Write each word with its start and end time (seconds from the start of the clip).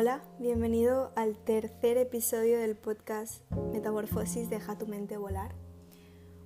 Hola, 0.00 0.22
bienvenido 0.38 1.12
al 1.14 1.36
tercer 1.36 1.98
episodio 1.98 2.58
del 2.58 2.74
podcast 2.74 3.42
Metamorfosis 3.70 4.48
Deja 4.48 4.78
tu 4.78 4.86
mente 4.86 5.18
volar. 5.18 5.54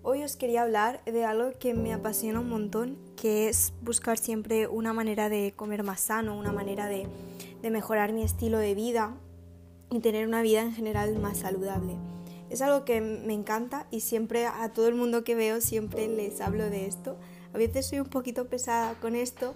Hoy 0.03 0.25
os 0.25 0.35
quería 0.35 0.63
hablar 0.63 1.05
de 1.05 1.25
algo 1.25 1.53
que 1.61 1.73
me 1.73 1.93
apasiona 1.93 2.41
un 2.41 2.49
montón, 2.49 2.99
que 3.15 3.49
es 3.49 3.73
buscar 3.81 4.19
siempre 4.19 4.67
una 4.67 4.93
manera 4.93 5.29
de 5.29 5.53
comer 5.55 5.85
más 5.85 6.01
sano, 6.01 6.37
una 6.37 6.51
manera 6.51 6.89
de, 6.89 7.07
mejorar 7.63 8.13
mi 8.13 8.25
estilo 8.25 8.59
de 8.59 8.75
vida 8.75 9.15
y 9.93 10.01
tener 10.01 10.27
una 10.27 10.43
vida 10.43 10.63
en 10.63 10.73
general 10.73 11.17
más 11.21 11.39
saludable. 11.39 11.95
Es 12.51 12.61
algo 12.61 12.85
que 12.85 13.01
me 13.01 13.35
encanta 13.35 13.87
y 13.93 14.01
siempre 14.01 14.47
a 14.47 14.73
todo 14.73 14.89
el 14.89 14.97
mundo 14.97 15.23
que 15.23 15.37
veo 15.37 15.61
siempre 15.61 16.09
les 16.09 16.41
hablo 16.41 16.71
de 16.71 16.87
esto. 16.87 17.17
A 17.53 17.59
veces 17.59 17.87
soy 17.87 18.01
un 18.01 18.09
poquito 18.09 18.49
pesada 18.49 18.99
con 18.99 19.15
esto 19.15 19.55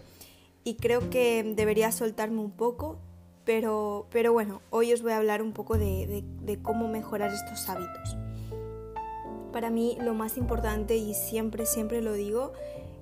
y 0.62 0.76
creo 0.76 1.10
que 1.10 1.42
debería 1.56 1.90
soltarme 1.90 2.38
un 2.38 2.52
poco 2.52 3.00
pero, 3.48 4.06
pero 4.10 4.30
bueno, 4.34 4.60
hoy 4.68 4.92
os 4.92 5.00
voy 5.00 5.12
a 5.12 5.16
hablar 5.16 5.40
un 5.40 5.54
poco 5.54 5.78
de, 5.78 6.22
cómo 6.60 6.86
mejorar 6.86 7.32
estos 7.32 7.66
hábitos. 7.70 8.18
Para 9.54 9.70
mí 9.70 9.96
lo 10.02 10.12
más 10.12 10.36
importante, 10.36 10.98
y 10.98 11.14
siempre, 11.14 11.64
siempre 11.64 12.02
lo 12.02 12.12
digo, 12.12 12.52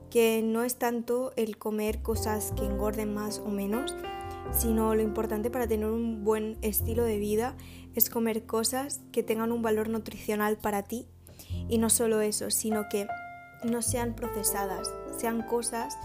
que 0.09 0.43
no 0.45 0.63
es 0.63 0.77
tanto 0.77 1.33
el 1.35 1.59
comer 1.59 2.01
cosas 2.01 2.53
que 2.57 2.65
engorden 2.65 3.13
más 3.13 3.41
o 3.41 3.49
menos, 3.49 3.97
sino 4.53 4.95
lo 4.95 5.03
importante 5.03 5.51
para 5.51 5.67
tener 5.67 5.89
un 5.89 6.23
buen 6.23 6.59
estilo 6.63 7.03
de 7.03 7.19
vida 7.19 7.57
es 7.97 8.09
comer 8.09 8.47
cosas 8.47 9.01
que 9.11 9.25
tengan 9.25 9.51
un 9.51 9.63
valor 9.63 9.89
nutricional 9.89 10.59
para 10.59 10.85
ti 10.85 11.09
y 11.69 11.79
no 11.79 11.91
solo 11.91 12.21
eso, 12.21 12.53
sino 12.53 12.89
que 12.89 13.09
no 13.65 13.83
sean 13.83 14.15
procesadas, 14.15 14.95
sean 15.19 15.43
cosas 15.43 15.99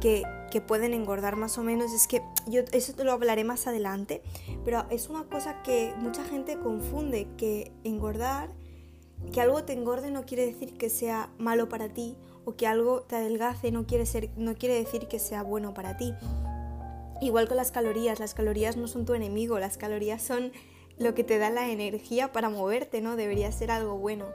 que, 0.00 0.22
pueden 0.66 0.94
engordar 0.94 1.36
más 1.36 1.58
o 1.58 1.62
menos. 1.62 1.92
Es 1.92 2.06
que 2.06 2.22
yo 2.50 2.62
eso 2.72 2.92
te 2.94 3.04
lo 3.04 3.12
hablaré 3.12 3.44
más 3.44 3.66
adelante, 3.66 4.22
pero 4.64 4.86
es 4.90 5.08
una 5.08 5.24
cosa 5.24 5.62
que 5.62 5.92
mucha 5.98 6.24
gente 6.24 6.58
confunde, 6.58 7.28
que 7.36 7.72
engordar, 7.84 8.50
que 9.32 9.40
algo 9.40 9.64
te 9.64 9.72
engorde 9.72 10.10
no 10.10 10.24
quiere 10.24 10.46
decir 10.46 10.76
que 10.76 10.90
sea 10.90 11.30
malo 11.38 11.68
para 11.68 11.88
ti, 11.92 12.16
o 12.44 12.56
que 12.56 12.66
algo 12.66 13.02
te 13.02 13.16
adelgace 13.16 13.70
no 13.72 13.86
quiere, 13.86 14.06
ser, 14.06 14.30
no 14.36 14.54
quiere 14.54 14.74
decir 14.74 15.06
que 15.06 15.18
sea 15.18 15.42
bueno 15.42 15.74
para 15.74 15.96
ti. 15.96 16.14
Igual 17.20 17.48
con 17.48 17.56
las 17.56 17.72
calorías, 17.72 18.20
las 18.20 18.34
calorías 18.34 18.76
no 18.76 18.88
son 18.88 19.04
tu 19.04 19.14
enemigo, 19.14 19.58
las 19.58 19.76
calorías 19.76 20.22
son 20.22 20.52
lo 20.98 21.14
que 21.14 21.24
te 21.24 21.38
da 21.38 21.50
la 21.50 21.68
energía 21.68 22.32
para 22.32 22.48
moverte, 22.48 23.00
¿no? 23.00 23.16
Debería 23.16 23.52
ser 23.52 23.70
algo 23.70 23.98
bueno. 23.98 24.26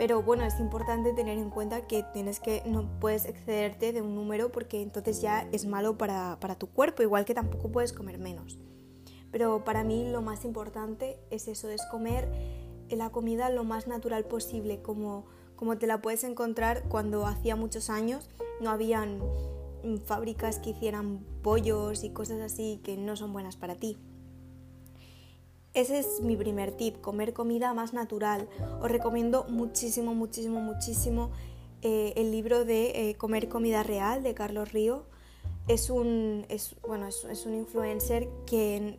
Pero 0.00 0.22
bueno, 0.22 0.44
es 0.44 0.58
importante 0.60 1.12
tener 1.12 1.36
en 1.36 1.50
cuenta 1.50 1.86
que 1.86 2.02
tienes 2.14 2.40
que 2.40 2.62
no 2.64 2.88
puedes 3.00 3.26
excederte 3.26 3.92
de 3.92 4.00
un 4.00 4.14
número 4.14 4.50
porque 4.50 4.80
entonces 4.80 5.20
ya 5.20 5.46
es 5.52 5.66
malo 5.66 5.98
para, 5.98 6.38
tu 6.58 6.68
cuerpo, 6.68 7.02
igual 7.02 7.26
que 7.26 7.34
tampoco 7.34 7.70
puedes 7.70 7.92
comer 7.92 8.16
menos. 8.18 8.58
Pero 9.30 9.62
para 9.62 9.84
mí 9.84 10.10
lo 10.10 10.22
más 10.22 10.46
importante 10.46 11.18
es 11.28 11.48
eso, 11.48 11.68
es 11.68 11.82
comer 11.90 12.32
la 12.88 13.10
comida 13.10 13.50
lo 13.50 13.62
más 13.62 13.88
natural 13.88 14.24
posible, 14.24 14.80
como, 14.80 15.26
como 15.54 15.76
te 15.76 15.86
la 15.86 16.00
puedes 16.00 16.24
encontrar 16.24 16.84
cuando 16.88 17.26
hacía 17.26 17.54
muchos 17.54 17.90
años 17.90 18.30
no 18.62 18.70
habían 18.70 19.20
fábricas 20.06 20.60
que 20.60 20.70
hicieran 20.70 21.26
pollos 21.42 22.04
y 22.04 22.10
cosas 22.10 22.40
así 22.40 22.80
que 22.82 22.96
no 22.96 23.16
son 23.16 23.34
buenas 23.34 23.58
para 23.58 23.74
ti. 23.74 23.98
Ese 25.72 26.00
es 26.00 26.20
mi 26.20 26.36
primer 26.36 26.72
tip, 26.72 27.00
comer 27.00 27.32
comida 27.32 27.72
más 27.74 27.92
natural. 27.92 28.48
Os 28.80 28.90
recomiendo 28.90 29.44
muchísimo, 29.48 30.14
muchísimo, 30.14 30.60
muchísimo 30.60 31.30
eh, 31.82 32.12
el 32.16 32.32
libro 32.32 32.64
de 32.64 33.10
eh, 33.10 33.14
Comer 33.14 33.48
comida 33.48 33.84
real 33.84 34.24
de 34.24 34.34
Carlos 34.34 34.72
Río. 34.72 35.04
Es 35.68 35.88
un, 35.88 36.44
bueno, 36.86 37.06
es, 37.06 37.46
un 37.46 37.54
influencer 37.54 38.28
que, 38.46 38.98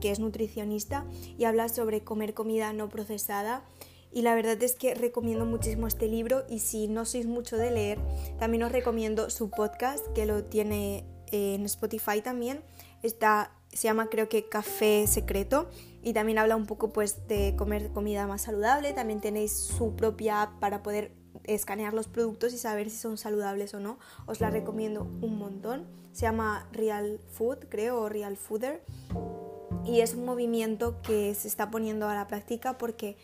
que 0.00 0.12
es 0.12 0.20
nutricionista 0.20 1.04
y 1.36 1.44
habla 1.44 1.68
sobre 1.68 2.02
comer 2.02 2.34
comida 2.34 2.72
no 2.72 2.88
procesada. 2.88 3.64
Y 4.12 4.22
la 4.22 4.36
verdad 4.36 4.62
es 4.62 4.76
que 4.76 4.94
recomiendo 4.94 5.44
muchísimo 5.44 5.88
este 5.88 6.06
libro 6.06 6.44
y 6.48 6.60
si 6.60 6.86
no 6.86 7.04
sois 7.04 7.26
mucho 7.26 7.56
de 7.56 7.72
leer, 7.72 7.98
también 8.38 8.62
os 8.62 8.70
recomiendo 8.70 9.28
su 9.28 9.50
podcast 9.50 10.06
que 10.14 10.26
lo 10.26 10.44
tiene 10.44 11.04
en 11.32 11.64
Spotify 11.64 12.20
también. 12.20 12.60
Está 13.02 13.50
se 13.72 13.88
llama 13.88 14.08
creo 14.08 14.28
que 14.28 14.48
Café 14.48 15.06
Secreto 15.06 15.68
y 16.02 16.12
también 16.12 16.38
habla 16.38 16.56
un 16.56 16.66
poco 16.66 16.92
pues 16.92 17.26
de 17.28 17.54
comer 17.56 17.90
comida 17.92 18.26
más 18.26 18.42
saludable, 18.42 18.92
también 18.92 19.20
tenéis 19.20 19.56
su 19.56 19.94
propia 19.94 20.42
app 20.42 20.58
para 20.58 20.82
poder 20.82 21.12
escanear 21.44 21.94
los 21.94 22.08
productos 22.08 22.52
y 22.52 22.58
saber 22.58 22.90
si 22.90 22.96
son 22.96 23.16
saludables 23.16 23.74
o 23.74 23.80
no, 23.80 23.98
os 24.26 24.40
la 24.40 24.50
recomiendo 24.50 25.02
un 25.20 25.38
montón, 25.38 25.86
se 26.12 26.22
llama 26.22 26.68
Real 26.72 27.20
Food 27.32 27.66
creo 27.68 28.00
o 28.00 28.08
Real 28.08 28.36
Fooder. 28.36 28.82
Y 29.84 30.00
es 30.00 30.14
un 30.14 30.24
movimiento 30.24 31.00
que 31.02 31.34
se 31.34 31.48
está 31.48 31.70
poniendo 31.70 32.08
a 32.08 32.14
la 32.14 32.28
práctica 32.28 32.78
porque 32.78 33.16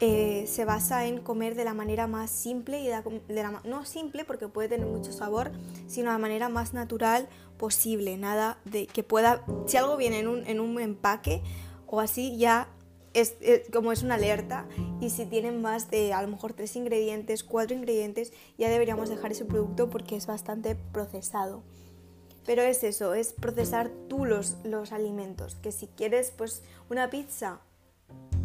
eh, 0.00 0.44
se 0.46 0.64
basa 0.64 1.06
en 1.06 1.18
comer 1.18 1.54
de 1.54 1.64
la 1.64 1.74
manera 1.74 2.06
más 2.06 2.30
simple 2.30 2.80
y 2.80 2.86
de 2.86 3.42
la, 3.42 3.60
no 3.64 3.84
simple 3.84 4.24
porque 4.24 4.48
puede 4.48 4.68
tener 4.68 4.86
mucho 4.86 5.12
sabor, 5.12 5.50
sino 5.86 6.06
de 6.08 6.14
la 6.14 6.18
manera 6.18 6.48
más 6.48 6.72
natural 6.72 7.28
posible. 7.58 8.16
Nada 8.16 8.58
de 8.64 8.86
que 8.86 9.02
pueda, 9.02 9.44
si 9.66 9.76
algo 9.76 9.96
viene 9.96 10.20
en 10.20 10.28
un, 10.28 10.46
en 10.46 10.60
un 10.60 10.80
empaque 10.80 11.42
o 11.88 12.00
así, 12.00 12.36
ya 12.38 12.68
es, 13.14 13.34
como 13.72 13.92
es 13.92 14.02
una 14.02 14.14
alerta. 14.14 14.66
Y 15.00 15.10
si 15.10 15.26
tienen 15.26 15.60
más 15.60 15.90
de 15.90 16.12
a 16.12 16.22
lo 16.22 16.28
mejor 16.28 16.52
tres 16.52 16.76
ingredientes, 16.76 17.44
cuatro 17.44 17.76
ingredientes, 17.76 18.32
ya 18.56 18.68
deberíamos 18.68 19.08
dejar 19.08 19.32
ese 19.32 19.44
producto 19.44 19.90
porque 19.90 20.16
es 20.16 20.26
bastante 20.26 20.76
procesado. 20.92 21.62
Pero 22.46 22.62
es 22.62 22.82
eso, 22.82 23.14
es 23.14 23.32
procesar 23.32 23.90
tú 24.08 24.24
los, 24.24 24.56
los 24.64 24.92
alimentos. 24.92 25.56
Que 25.56 25.72
si 25.72 25.86
quieres, 25.88 26.32
pues 26.36 26.62
una 26.88 27.10
pizza, 27.10 27.60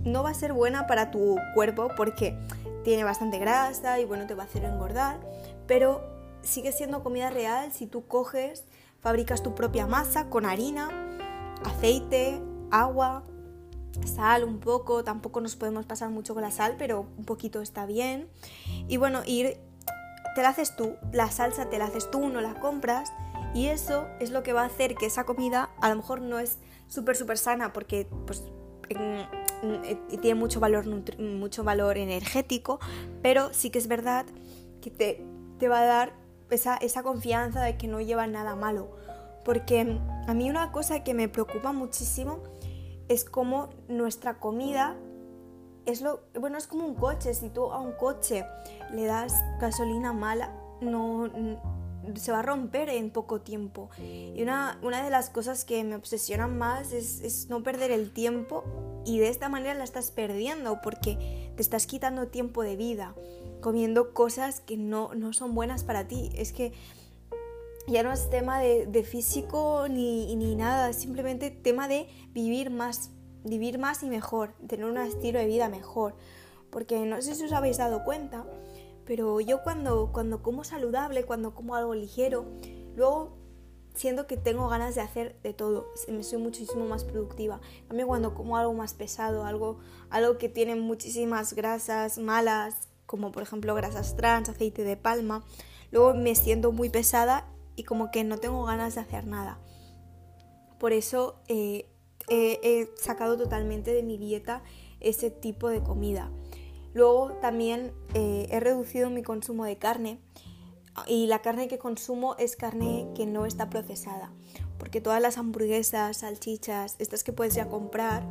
no 0.03 0.23
va 0.23 0.31
a 0.31 0.33
ser 0.33 0.53
buena 0.53 0.87
para 0.87 1.11
tu 1.11 1.37
cuerpo 1.53 1.89
porque 1.95 2.37
tiene 2.83 3.03
bastante 3.03 3.39
grasa 3.39 3.99
y 3.99 4.05
bueno, 4.05 4.27
te 4.27 4.33
va 4.33 4.43
a 4.43 4.45
hacer 4.45 4.65
engordar, 4.65 5.19
pero 5.67 6.01
sigue 6.41 6.73
siendo 6.73 7.03
comida 7.03 7.29
real 7.29 7.71
si 7.71 7.87
tú 7.87 8.05
coges, 8.05 8.65
fabricas 8.99 9.41
tu 9.41 9.55
propia 9.55 9.87
masa 9.87 10.29
con 10.29 10.45
harina, 10.45 10.89
aceite, 11.63 12.41
agua, 12.71 13.23
sal 14.05 14.43
un 14.43 14.59
poco, 14.59 15.03
tampoco 15.03 15.41
nos 15.41 15.55
podemos 15.55 15.85
pasar 15.85 16.09
mucho 16.09 16.33
con 16.33 16.43
la 16.43 16.51
sal, 16.51 16.75
pero 16.77 17.07
un 17.17 17.25
poquito 17.25 17.61
está 17.61 17.85
bien. 17.85 18.27
Y 18.87 18.97
bueno, 18.97 19.21
ir, 19.25 19.57
te 20.35 20.41
la 20.41 20.49
haces 20.49 20.75
tú, 20.75 20.95
la 21.11 21.29
salsa 21.31 21.69
te 21.69 21.77
la 21.77 21.85
haces 21.85 22.09
tú, 22.09 22.29
no 22.29 22.41
la 22.41 22.59
compras. 22.59 23.11
Y 23.53 23.67
eso 23.67 24.07
es 24.19 24.31
lo 24.31 24.41
que 24.41 24.53
va 24.53 24.63
a 24.63 24.65
hacer 24.65 24.95
que 24.95 25.05
esa 25.05 25.25
comida 25.25 25.69
a 25.79 25.89
lo 25.89 25.95
mejor 25.95 26.21
no 26.21 26.39
es 26.39 26.57
súper, 26.87 27.15
súper 27.15 27.37
sana 27.37 27.71
porque 27.71 28.07
pues 28.25 28.43
tiene 30.21 30.35
mucho 30.35 30.59
valor, 30.59 30.85
mucho 31.19 31.63
valor 31.63 31.97
energético, 31.97 32.79
pero 33.21 33.53
sí 33.53 33.69
que 33.69 33.79
es 33.79 33.87
verdad 33.87 34.25
que 34.81 34.89
te, 34.89 35.23
te 35.59 35.67
va 35.67 35.81
a 35.81 35.85
dar 35.85 36.13
esa, 36.49 36.77
esa 36.77 37.03
confianza 37.03 37.61
de 37.61 37.77
que 37.77 37.87
no 37.87 38.01
lleva 38.01 38.27
nada 38.27 38.55
malo. 38.55 38.89
Porque 39.45 39.99
a 40.27 40.33
mí 40.33 40.49
una 40.49 40.71
cosa 40.71 41.03
que 41.03 41.13
me 41.13 41.27
preocupa 41.27 41.73
muchísimo 41.73 42.39
es 43.13 43.25
como 43.25 43.69
nuestra 43.87 44.39
comida 44.39 44.95
es 45.85 46.01
lo 46.01 46.21
bueno 46.39 46.57
es 46.57 46.67
como 46.67 46.85
un 46.85 46.95
coche 46.95 47.33
si 47.33 47.49
tú 47.49 47.71
a 47.71 47.79
un 47.79 47.93
coche 47.93 48.45
le 48.91 49.05
das 49.05 49.33
gasolina 49.59 50.13
mala 50.13 50.51
no 50.81 51.29
se 52.15 52.31
va 52.31 52.39
a 52.39 52.41
romper 52.41 52.89
en 52.89 53.09
poco 53.11 53.41
tiempo. 53.41 53.89
Y 53.97 54.41
una, 54.41 54.77
una 54.81 55.03
de 55.03 55.09
las 55.09 55.29
cosas 55.29 55.65
que 55.65 55.83
me 55.83 55.95
obsesionan 55.95 56.57
más 56.57 56.91
es, 56.91 57.21
es, 57.21 57.49
no 57.49 57.63
perder 57.63 57.91
el 57.91 58.11
tiempo 58.11 58.63
y 59.05 59.19
de 59.19 59.29
esta 59.29 59.49
manera 59.49 59.73
la 59.73 59.83
estás 59.83 60.11
perdiendo 60.11 60.81
porque 60.81 61.51
te 61.55 61.61
estás 61.61 61.87
quitando 61.87 62.27
tiempo 62.27 62.63
de 62.63 62.75
vida 62.75 63.15
comiendo 63.61 64.13
cosas 64.13 64.59
que 64.59 64.75
no, 64.75 65.13
no 65.15 65.31
son 65.33 65.55
buenas 65.55 65.83
para 65.83 66.07
ti. 66.07 66.29
Es 66.35 66.51
que 66.51 66.73
ya 67.87 68.03
no 68.03 68.11
es 68.11 68.29
tema 68.29 68.59
de, 68.59 69.03
físico 69.03 69.87
ni, 69.89 70.35
ni 70.35 70.55
nada, 70.55 70.89
es 70.89 70.97
simplemente 70.97 71.51
tema 71.51 71.87
de 71.87 72.07
vivir 72.29 72.69
más, 72.69 73.11
vivir 73.43 73.77
más 73.77 74.03
y 74.03 74.09
mejor, 74.09 74.53
tener 74.67 74.85
un 74.85 74.97
estilo 74.97 75.39
de 75.39 75.45
vida 75.45 75.69
mejor. 75.69 76.15
Porque 76.69 77.05
no 77.05 77.21
sé 77.21 77.35
si 77.35 77.43
os 77.43 77.51
habéis 77.51 77.77
dado 77.77 78.03
cuenta, 78.03 78.45
pero 79.05 79.39
yo 79.41 79.61
cuando, 79.63 80.11
cuando 80.11 80.41
como 80.41 80.63
saludable, 80.63 81.23
cuando 81.25 81.53
como 81.53 81.75
algo 81.75 81.93
ligero, 81.93 82.45
luego 82.95 83.37
siento 83.93 84.27
que 84.27 84.37
tengo 84.37 84.67
ganas 84.69 84.95
de 84.95 85.01
hacer 85.01 85.39
de 85.43 85.53
todo, 85.53 85.87
me 86.07 86.23
soy 86.23 86.39
muchísimo 86.39 86.85
más 86.85 87.03
productiva. 87.03 87.59
También 87.87 88.07
cuando 88.07 88.33
como 88.33 88.57
algo 88.57 88.73
más 88.73 88.93
pesado, 88.93 89.45
algo, 89.45 89.79
algo 90.09 90.37
que 90.37 90.49
tiene 90.49 90.75
muchísimas 90.75 91.53
grasas 91.53 92.17
malas, 92.17 92.87
como 93.05 93.31
por 93.31 93.43
ejemplo 93.43 93.75
grasas 93.75 94.15
trans, 94.15 94.49
aceite 94.49 94.83
de 94.83 94.97
palma, 94.97 95.43
luego 95.91 96.13
me 96.15 96.33
siento 96.33 96.71
muy 96.71 96.89
pesada 96.89 97.52
y 97.75 97.83
como 97.83 98.11
que 98.11 98.23
no 98.23 98.37
tengo 98.37 98.63
ganas 98.63 98.95
de 98.95 99.01
hacer 99.01 99.27
nada. 99.27 99.59
Por 100.79 100.93
eso 100.93 101.39
eh, 101.47 101.89
he 102.29 102.89
sacado 102.97 103.37
totalmente 103.37 103.93
de 103.93 104.03
mi 104.03 104.17
dieta 104.17 104.63
ese 104.99 105.29
tipo 105.29 105.69
de 105.69 105.81
comida. 105.81 106.31
Luego 106.93 107.33
también 107.41 107.91
eh, 108.13 108.47
he 108.49 108.59
reducido 108.59 109.09
mi 109.09 109.23
consumo 109.23 109.65
de 109.65 109.77
carne 109.77 110.19
y 111.07 111.25
la 111.25 111.41
carne 111.41 111.67
que 111.67 111.79
consumo 111.79 112.35
es 112.37 112.55
carne 112.55 113.07
que 113.15 113.25
no 113.25 113.45
está 113.45 113.69
procesada. 113.69 114.31
porque 114.77 114.99
todas 114.99 115.21
las 115.21 115.37
hamburguesas, 115.37 116.17
salchichas, 116.17 116.97
estas 116.99 117.23
que 117.23 117.31
puedes 117.31 117.55
ya 117.55 117.69
comprar, 117.69 118.25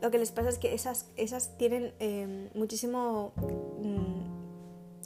lo 0.00 0.12
que 0.12 0.18
les 0.18 0.30
pasa 0.30 0.48
es 0.48 0.58
que 0.58 0.72
esas, 0.72 1.10
esas 1.16 1.56
tienen 1.58 1.92
eh, 1.98 2.50
muchísimo 2.54 3.32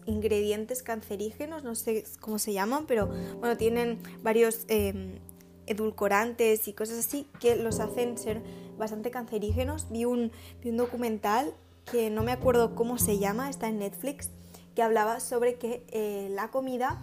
ingredientes 0.06 0.82
cancerígenos, 0.82 1.64
no 1.64 1.75
sé 1.75 2.04
cómo 2.20 2.38
se 2.38 2.52
llaman, 2.52 2.87
pero 2.87 3.08
bueno, 3.38 3.56
tienen 3.56 3.99
varios 4.22 4.64
em, 4.69 5.19
edulcorantes 5.66 6.69
y 6.69 6.72
cosas 6.72 6.99
así 6.99 7.28
que 7.40 7.56
los 7.56 7.81
hacen 7.81 8.19
ser 8.19 8.43
bastante 8.78 9.10
cancerígenos. 9.10 9.88
Vi 9.90 10.04
un, 10.04 10.32
vi 10.62 10.70
un 10.70 10.76
documental 10.76 11.54
que 11.90 12.10
no 12.10 12.22
me 12.22 12.32
acuerdo 12.32 12.75
cómo 12.75 12.99
se 12.99 13.19
llama, 13.19 13.50
está 13.50 13.69
en 13.69 13.78
Netflix, 13.78 14.31
que 14.75 14.82
hablaba 14.82 15.20
sobre 15.20 15.56
que 15.56 15.84
eh, 15.90 16.28
la 16.31 16.50
comida 16.50 17.02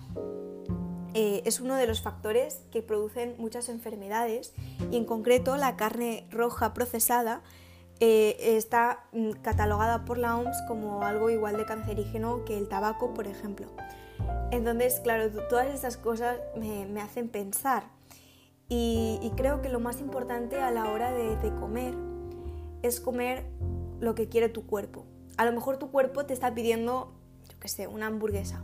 eh, 1.14 1.42
es 1.46 1.60
uno 1.60 1.76
de 1.76 1.88
los 1.88 2.02
factores 2.02 2.62
que 2.72 2.82
producen 2.82 3.36
muchas 3.38 3.70
enfermedades 3.70 4.54
y 4.92 4.98
en 4.98 5.06
concreto 5.06 5.58
la 5.58 5.76
carne 5.76 6.28
roja 6.30 6.74
procesada 6.74 7.42
eh, 8.00 8.38
está 8.56 9.04
mm, 9.12 9.32
catalogada 9.42 10.06
por 10.06 10.18
la 10.18 10.38
OMS 10.38 10.62
como 10.68 11.04
algo 11.04 11.30
igual 11.30 11.58
de 11.58 11.66
cancerígeno 11.66 12.46
que 12.46 12.58
el 12.58 12.68
tabaco, 12.68 13.14
por 13.14 13.28
ejemplo. 13.28 13.68
Entonces, 14.52 15.00
claro, 15.02 15.30
todas 15.50 15.68
estas 15.68 15.98
cosas 15.98 16.38
me, 16.56 17.02
hacen 17.02 17.30
pensar 17.30 17.84
y, 18.68 19.32
creo 19.36 19.62
que 19.62 19.70
lo 19.70 19.80
más 19.80 20.00
importante 20.00 20.60
a 20.60 20.72
la 20.72 20.90
hora 20.92 21.12
de, 21.12 21.36
de 21.38 21.54
comer 21.56 21.94
es 22.84 23.00
comer 23.00 23.46
lo 24.00 24.16
que 24.16 24.30
quiere 24.30 24.50
tu 24.50 24.66
cuerpo. 24.66 25.06
A 25.38 25.46
lo 25.46 25.52
mejor 25.52 25.78
tu 25.78 25.92
cuerpo 25.92 26.26
te 26.26 26.34
está 26.34 26.54
pidiendo, 26.54 27.14
yo 27.50 27.60
qué 27.60 27.68
sé, 27.68 27.88
una 27.88 28.08
hamburguesa. 28.08 28.64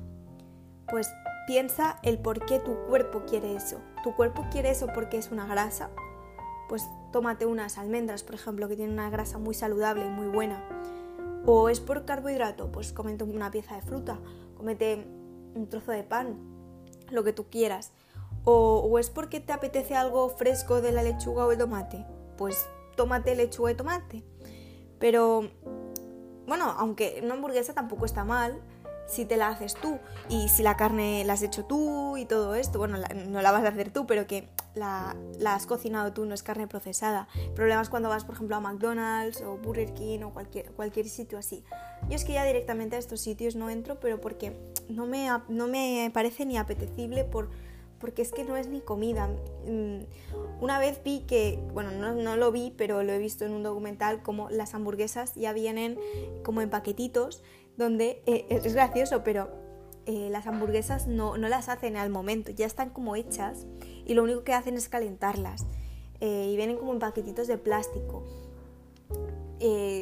Pues 0.89 1.09
piensa 1.47 1.99
el 2.03 2.19
por 2.19 2.45
qué 2.45 2.59
tu 2.59 2.75
cuerpo 2.87 3.23
quiere 3.27 3.55
eso. 3.55 3.79
¿Tu 4.03 4.15
cuerpo 4.15 4.45
quiere 4.51 4.71
eso 4.71 4.87
porque 4.93 5.17
es 5.17 5.31
una 5.31 5.45
grasa? 5.45 5.89
Pues 6.69 6.87
tómate 7.15 7.45
unas 7.45 7.77
almendras, 7.77 8.23
por 8.23 8.35
ejemplo, 8.35 8.67
que 8.67 8.75
tienen 8.75 8.95
una 8.95 9.09
grasa 9.09 9.37
muy 9.37 9.53
saludable 9.53 10.03
y 10.03 10.09
muy 10.09 10.27
buena. 10.27 10.61
O 11.45 11.69
es 11.69 11.79
por 11.79 12.03
carbohidrato, 12.03 12.73
pues 12.73 12.91
comete 12.91 13.23
una 13.23 13.51
pieza 13.51 13.73
de 13.73 13.81
fruta, 13.81 14.19
comete 14.57 15.07
un 15.55 15.69
trozo 15.69 15.93
de 15.93 16.03
pan, 16.03 16.37
lo 17.11 17.23
que 17.23 17.31
tú 17.31 17.45
quieras. 17.49 17.93
O, 18.43 18.99
es 18.99 19.09
porque 19.09 19.39
te 19.39 19.53
apetece 19.53 19.95
algo 19.95 20.27
fresco 20.27 20.81
de 20.81 20.91
la 20.91 21.03
lechuga 21.03 21.45
o 21.45 21.53
el 21.53 21.57
tomate, 21.57 22.05
pues 22.37 22.67
tómate 22.97 23.33
lechuga 23.33 23.71
y 23.71 23.75
tomate. 23.75 24.25
Pero, 24.99 25.51
bueno, 26.45 26.65
aunque 26.77 27.21
una 27.23 27.35
hamburguesa 27.35 27.73
tampoco 27.73 28.03
está 28.03 28.25
mal 28.25 28.61
si 29.07 29.25
te 29.25 29.37
la 29.37 29.49
haces 29.49 29.75
tú 29.75 29.99
y 30.29 30.49
si 30.49 30.63
la 30.63 30.75
carne 30.77 31.23
la 31.25 31.33
has 31.33 31.41
hecho 31.41 31.65
tú 31.65 32.17
y 32.17 32.25
todo 32.25 32.55
esto, 32.55 32.79
bueno, 32.79 32.97
no 33.27 33.41
la 33.41 33.51
vas 33.51 33.63
a 33.63 33.69
hacer 33.69 33.91
tú, 33.91 34.05
pero 34.07 34.27
que 34.27 34.49
la, 34.73 35.15
has 35.45 35.65
cocinado 35.65 36.13
tú, 36.13 36.25
no 36.25 36.33
es 36.33 36.43
carne 36.43 36.67
procesada. 36.67 37.27
El 37.35 37.51
problema 37.51 37.81
es 37.81 37.89
cuando 37.89 38.09
vas, 38.09 38.25
por 38.25 38.35
ejemplo, 38.35 38.55
a 38.55 38.59
McDonald's 38.59 39.41
o 39.41 39.57
Burger 39.57 39.93
King 39.93 40.21
o 40.21 40.33
cualquier, 40.33 40.71
cualquier 40.71 41.07
sitio 41.07 41.37
así. 41.37 41.63
Yo 42.09 42.15
es 42.15 42.25
que 42.25 42.33
ya 42.33 42.45
directamente 42.45 42.95
a 42.95 42.99
estos 42.99 43.21
sitios 43.21 43.55
no 43.55 43.69
entro, 43.69 43.99
pero 43.99 44.19
porque 44.19 44.57
no 44.89 45.05
me, 45.05 45.29
no 45.49 45.67
me 45.67 46.09
parece 46.13 46.45
ni 46.45 46.57
apetecible 46.57 47.23
por 47.23 47.49
porque 47.99 48.21
es 48.21 48.31
que 48.31 48.43
no 48.43 48.55
es 48.55 48.67
ni 48.67 48.81
comida. 48.81 49.27
Mm, 49.65 50.03
una 50.61 50.79
vez 50.79 51.01
vi 51.03 51.21
que, 51.21 51.59
bueno, 51.73 51.91
no, 51.91 52.35
lo 52.37 52.51
vi, 52.51 52.73
pero 52.77 53.01
lo 53.03 53.11
he 53.11 53.17
visto 53.17 53.45
en 53.45 53.51
un 53.51 53.63
documental, 53.63 54.21
como 54.21 54.49
las 54.49 54.73
hamburguesas 54.73 55.33
ya 55.35 55.53
vienen 55.53 55.97
como 56.43 56.61
en 56.61 56.69
paquetitos, 56.69 57.41
donde 57.77 58.21
eh, 58.25 58.45
es 58.49 58.73
gracioso, 58.73 59.23
pero 59.23 59.49
eh, 60.05 60.29
las 60.31 60.47
hamburguesas 60.47 61.07
no, 61.07 61.35
las 61.37 61.69
hacen 61.69 61.97
al 61.97 62.09
momento, 62.09 62.51
ya 62.51 62.65
están 62.65 62.89
como 62.89 63.15
hechas 63.15 63.65
y 64.05 64.13
lo 64.13 64.23
único 64.23 64.43
que 64.43 64.53
hacen 64.53 64.75
es 64.75 64.89
calentarlas. 64.89 65.65
Eh, 66.21 66.49
y 66.51 66.55
vienen 66.55 66.77
como 66.77 66.93
en 66.93 66.99
paquetitos 66.99 67.47
de 67.47 67.57
plástico. 67.57 68.23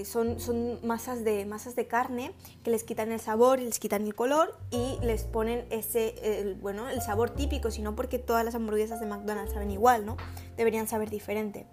Son, 0.06 0.42
son 0.42 0.86
masas, 0.86 1.24
de, 1.24 1.46
masas 1.46 1.76
de 1.76 1.88
carne 1.88 2.34
que 2.64 2.72
les 2.72 2.84
quitan 2.84 3.14
el 3.14 3.20
sabor 3.22 3.62
y 3.62 3.66
les 3.66 3.80
quitan 3.80 4.06
el 4.06 4.14
color 4.14 4.58
y 4.72 4.98
les 5.02 5.24
ponen 5.24 5.66
ese, 5.70 6.16
el, 6.42 6.56
bueno, 6.56 6.90
el 6.90 7.02
sabor 7.02 7.30
típico, 7.30 7.72
sino 7.72 7.96
porque 7.96 8.20
todas 8.20 8.44
las 8.44 8.56
hamburguesas 8.56 9.00
de 9.00 9.06
McDonald's 9.06 9.54
saben 9.54 9.72
igual, 9.72 10.06
¿no? 10.06 10.18
Deberían 10.58 10.88
saber 10.88 11.10
diferente. 11.10 11.66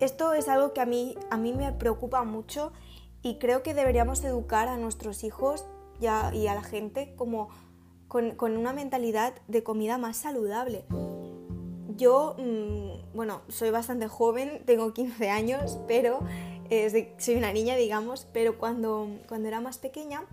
Esto 0.00 0.32
es 0.32 0.48
algo 0.48 0.72
que 0.72 0.80
a 0.80 0.86
mí, 0.86 1.14
a 1.30 1.36
mí 1.36 1.52
me 1.52 1.72
preocupa 1.72 2.24
mucho 2.24 2.72
y 3.24 3.36
creo 3.36 3.62
que 3.62 3.74
deberíamos 3.74 4.22
educar 4.22 4.68
a 4.68 4.76
nuestros 4.76 5.24
hijos 5.24 5.64
y 5.98 6.06
a, 6.06 6.32
y 6.32 6.46
a 6.46 6.54
la 6.54 6.62
gente 6.62 7.14
como 7.16 7.48
con, 8.06 8.32
con, 8.32 8.56
una 8.56 8.74
mentalidad 8.74 9.34
de 9.48 9.64
comida 9.64 9.96
más 9.96 10.18
saludable. 10.18 10.84
Yo, 11.96 12.36
mm, 12.38 13.16
bueno, 13.16 13.40
soy 13.48 13.70
bastante 13.70 14.08
joven, 14.08 14.62
tengo 14.66 14.92
15 14.92 15.30
años, 15.30 15.78
pero 15.88 16.20
soy 17.18 17.34
una 17.36 17.52
niña, 17.52 17.76
digamos, 17.76 18.26
pero 18.32 18.58
cuando, 18.58 19.08
cuando 19.28 19.48
era 19.48 19.60
más 19.60 19.78
pequeña, 19.78 20.24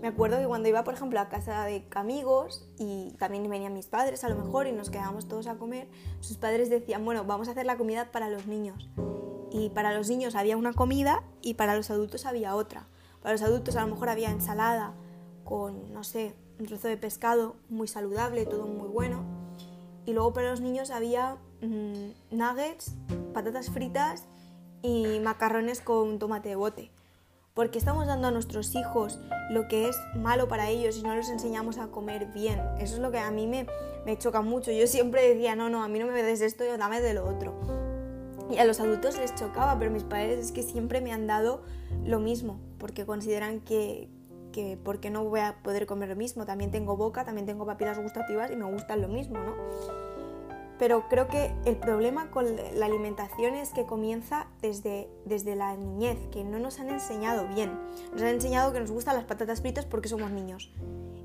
me 0.00 0.08
acuerdo 0.08 0.38
que 0.38 0.46
cuando 0.46 0.68
iba, 0.68 0.84
por 0.84 0.94
ejemplo, 0.94 1.20
a 1.20 1.28
casa 1.28 1.64
de 1.64 1.84
amigos 1.94 2.66
y 2.78 3.10
también 3.18 3.48
venían 3.48 3.74
mis 3.74 3.86
padres 3.86 4.24
a 4.24 4.28
lo 4.28 4.36
mejor 4.36 4.66
y 4.66 4.72
nos 4.72 4.90
quedábamos 4.90 5.28
todos 5.28 5.46
a 5.46 5.56
comer, 5.56 5.88
sus 6.20 6.36
padres 6.36 6.70
decían, 6.70 7.04
bueno, 7.04 7.24
vamos 7.24 7.48
a 7.48 7.52
hacer 7.52 7.66
la 7.66 7.76
comida 7.76 8.10
para 8.12 8.28
los 8.28 8.46
niños. 8.46 8.88
Y 9.52 9.70
para 9.70 9.92
los 9.92 10.08
niños 10.08 10.36
había 10.36 10.56
una 10.56 10.72
comida 10.72 11.24
y 11.42 11.54
para 11.54 11.74
los 11.74 11.90
adultos 11.90 12.24
había 12.24 12.54
otra. 12.54 12.86
Para 13.20 13.32
los 13.32 13.42
adultos 13.42 13.76
a 13.76 13.82
lo 13.82 13.88
mejor 13.88 14.08
había 14.08 14.30
ensalada 14.30 14.94
con, 15.44 15.92
no 15.92 16.04
sé, 16.04 16.34
un 16.60 16.66
trozo 16.66 16.88
de 16.88 16.96
pescado 16.96 17.56
muy 17.68 17.88
saludable, 17.88 18.46
todo 18.46 18.66
muy 18.66 18.88
bueno. 18.88 19.24
Y 20.06 20.12
luego 20.12 20.32
para 20.32 20.50
los 20.50 20.60
niños 20.60 20.90
había 20.90 21.36
mm, 21.62 22.36
nuggets, 22.36 22.94
patatas 23.34 23.70
fritas 23.70 24.26
y 24.82 25.20
macarrones 25.20 25.80
con 25.80 26.18
tomate 26.18 26.50
de 26.50 26.56
bote. 26.56 26.90
Porque 27.54 27.78
estamos 27.78 28.06
dando 28.06 28.28
a 28.28 28.30
nuestros 28.30 28.74
hijos 28.74 29.18
lo 29.50 29.68
que 29.68 29.88
es 29.88 29.96
malo 30.14 30.48
para 30.48 30.68
ellos 30.68 30.96
y 30.96 31.02
no 31.02 31.14
los 31.14 31.28
enseñamos 31.28 31.78
a 31.78 31.88
comer 31.88 32.26
bien. 32.26 32.60
Eso 32.78 32.94
es 32.94 33.00
lo 33.00 33.10
que 33.10 33.18
a 33.18 33.30
mí 33.30 33.46
me, 33.46 33.66
me 34.06 34.16
choca 34.16 34.40
mucho. 34.40 34.70
Yo 34.70 34.86
siempre 34.86 35.28
decía, 35.28 35.56
no, 35.56 35.68
no, 35.68 35.82
a 35.82 35.88
mí 35.88 35.98
no 35.98 36.06
me 36.06 36.22
des 36.22 36.40
esto, 36.40 36.64
dame 36.78 37.00
de 37.00 37.14
lo 37.14 37.26
otro. 37.26 37.54
Y 38.50 38.58
a 38.58 38.64
los 38.64 38.80
adultos 38.80 39.18
les 39.18 39.34
chocaba, 39.34 39.78
pero 39.78 39.90
mis 39.90 40.04
padres 40.04 40.38
es 40.38 40.52
que 40.52 40.62
siempre 40.62 41.00
me 41.00 41.12
han 41.12 41.26
dado 41.26 41.62
lo 42.04 42.18
mismo, 42.18 42.60
porque 42.78 43.06
consideran 43.06 43.60
que, 43.60 44.08
que 44.52 44.76
porque 44.82 45.10
no 45.10 45.24
voy 45.24 45.40
a 45.40 45.56
poder 45.62 45.86
comer 45.86 46.08
lo 46.08 46.16
mismo. 46.16 46.46
También 46.46 46.70
tengo 46.70 46.96
boca, 46.96 47.24
también 47.24 47.46
tengo 47.46 47.66
papilas 47.66 47.98
gustativas 47.98 48.50
y 48.50 48.56
me 48.56 48.64
gustan 48.64 49.02
lo 49.02 49.08
mismo, 49.08 49.38
¿no? 49.38 49.54
Pero 50.80 51.10
creo 51.10 51.28
que 51.28 51.54
el 51.66 51.76
problema 51.76 52.30
con 52.30 52.56
la 52.56 52.86
alimentación 52.86 53.54
es 53.54 53.68
que 53.68 53.84
comienza 53.84 54.46
desde, 54.62 55.10
desde 55.26 55.54
la 55.54 55.76
niñez, 55.76 56.16
que 56.32 56.42
no 56.42 56.58
nos 56.58 56.80
han 56.80 56.88
enseñado 56.88 57.46
bien. 57.48 57.78
Nos 58.12 58.22
han 58.22 58.28
enseñado 58.28 58.72
que 58.72 58.80
nos 58.80 58.90
gustan 58.90 59.14
las 59.14 59.26
patatas 59.26 59.60
fritas 59.60 59.84
porque 59.84 60.08
somos 60.08 60.30
niños. 60.30 60.72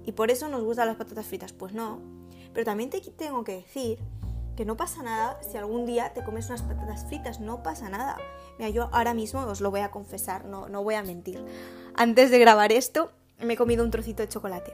Y 0.03 0.12
por 0.12 0.29
eso 0.29 0.50
nos 0.50 0.62
gustan 0.62 0.88
las 0.88 0.97
patatas 0.97 1.25
fritas. 1.25 1.53
Pues 1.53 1.74
no. 1.74 2.01
Pero 2.53 2.65
también 2.65 2.89
te 2.89 3.00
tengo 3.00 3.45
que 3.45 3.53
decir 3.53 3.97
que 4.57 4.65
no 4.65 4.75
pasa 4.75 5.03
nada 5.03 5.39
si 5.41 5.55
algún 5.55 5.85
día 5.85 6.12
te 6.13 6.25
comes 6.25 6.47
unas 6.50 6.62
patatas 6.62 7.05
fritas, 7.05 7.39
no 7.39 7.63
pasa 7.63 7.88
nada. 7.88 8.17
Mira, 8.59 8.69
yo 8.71 8.89
ahora 8.91 9.13
mismo 9.13 9.39
os 9.39 9.62
lo 9.62 9.71
voy 9.71 9.79
a 9.79 9.89
confesar, 9.89 10.43
no, 10.43 10.67
no 10.67 10.83
voy 10.83 10.95
a 10.95 11.01
mentir. 11.01 11.41
Antes 11.95 12.29
de 12.29 12.39
grabar 12.39 12.74
esto, 12.74 13.13
me 13.39 13.53
he 13.53 13.57
comido 13.57 13.85
un 13.85 13.91
trocito 13.91 14.21
de 14.21 14.27
chocolate. 14.27 14.74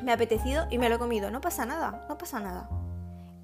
Me 0.00 0.12
ha 0.12 0.14
apetecido 0.14 0.64
y 0.70 0.78
me 0.78 0.88
lo 0.88 0.94
he 0.94 0.98
comido, 0.98 1.30
no 1.30 1.42
pasa 1.42 1.66
nada, 1.66 2.06
no 2.08 2.16
pasa 2.16 2.40
nada. 2.40 2.70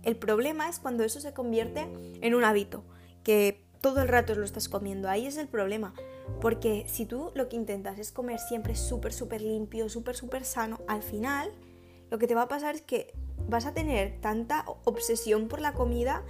El 0.09 0.17
problema 0.17 0.71
es 0.71 0.79
cuando 0.79 1.05
eso 1.05 1.21
se 1.21 1.35
convierte 1.35 1.87
en 2.23 2.35
un 2.35 2.43
hábito, 2.43 2.83
que 3.25 3.62
todo 3.83 4.00
el 4.00 4.09
rato 4.09 4.35
lo 4.35 4.43
estás 4.43 4.67
comiendo. 4.67 5.11
Ahí 5.11 5.27
es 5.27 5.37
el 5.37 5.49
problema. 5.49 5.93
Porque 6.41 6.87
si 6.88 7.05
tú 7.05 7.31
lo 7.35 7.50
que 7.50 7.57
intentas 7.57 7.99
es 7.99 8.11
comer 8.11 8.38
siempre 8.38 8.75
súper, 8.75 9.12
súper 9.12 9.43
limpio, 9.43 9.91
súper, 9.91 10.17
súper 10.17 10.47
sano, 10.47 10.81
al 10.88 11.03
final 11.03 11.53
lo 12.11 12.19
que 12.19 12.27
te 12.27 12.35
va 12.35 12.41
a 12.41 12.49
pasar 12.49 12.77
es 12.77 12.81
que 12.81 13.12
vas 13.50 13.67
a 13.67 13.75
tener 13.75 14.19
tanta 14.23 14.65
obsesión 14.87 15.47
por 15.47 15.61
la 15.61 15.75
comida 15.75 16.25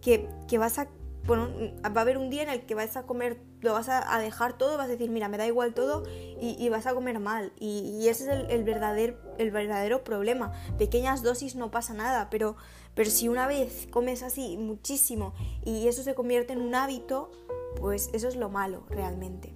que, 0.00 0.28
que 0.46 0.58
vas 0.58 0.78
a 0.78 0.86
bueno, 1.26 1.48
va 1.82 2.00
a 2.00 2.02
haber 2.02 2.18
un 2.18 2.30
día 2.30 2.42
en 2.42 2.48
el 2.48 2.66
que 2.66 2.74
vas 2.74 2.96
a 2.96 3.04
comer, 3.04 3.38
lo 3.60 3.72
vas 3.72 3.88
a, 3.88 4.18
dejar 4.20 4.56
todo, 4.56 4.76
vas 4.76 4.86
a 4.86 4.92
decir, 4.92 5.10
mira, 5.10 5.28
me 5.28 5.38
da 5.38 5.46
igual 5.46 5.74
todo 5.74 6.04
y, 6.40 6.68
vas 6.68 6.86
a 6.86 6.94
comer 6.94 7.18
mal. 7.18 7.52
Y, 7.58 8.06
ese 8.08 8.24
es 8.24 8.50
el, 8.50 8.64
verdadero, 8.64 9.16
el 9.38 9.50
verdadero 9.50 10.04
problema. 10.04 10.52
Pequeñas 10.78 11.22
dosis 11.22 11.56
no 11.56 11.70
pasa 11.70 11.94
nada, 11.94 12.30
pero, 12.30 12.56
pero 12.94 13.10
si 13.10 13.28
una 13.28 13.48
vez 13.48 13.88
comes 13.90 14.22
así 14.22 14.56
muchísimo 14.56 15.34
y 15.64 15.88
eso 15.88 16.02
se 16.02 16.14
convierte 16.14 16.52
en 16.52 16.60
un 16.60 16.74
hábito, 16.74 17.32
pues 17.80 18.10
eso 18.12 18.28
es 18.28 18.36
lo 18.36 18.48
malo 18.48 18.84
realmente. 18.88 19.52